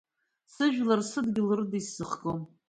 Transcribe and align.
Сыжәлар, 0.53 1.01
сыдгьыл 1.11 1.49
рыда 1.57 1.77
исзыхгом. 1.79 2.39